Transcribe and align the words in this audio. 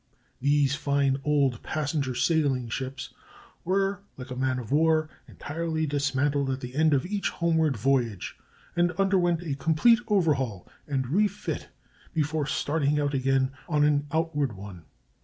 These 0.39 0.73
fine 0.73 1.19
old 1.23 1.61
passenger 1.61 2.15
sailing 2.15 2.69
ships 2.69 3.13
were, 3.63 3.99
like 4.17 4.31
a 4.31 4.35
man 4.35 4.57
of 4.57 4.71
war, 4.71 5.11
entirely 5.27 5.85
dismantled 5.85 6.49
at 6.49 6.59
the 6.59 6.73
end 6.73 6.95
of 6.95 7.05
each 7.05 7.29
homeward 7.29 7.77
voyage, 7.77 8.35
and 8.75 8.93
underwent 8.93 9.43
a 9.43 9.53
complete 9.53 9.99
overhaul 10.07 10.67
and 10.87 11.07
refit 11.09 11.69
before 12.15 12.47
starting 12.47 12.99
out 12.99 13.13
again 13.13 13.51
on 13.69 13.83
an 13.83 14.07
outward 14.11 14.53
one. 14.53 14.85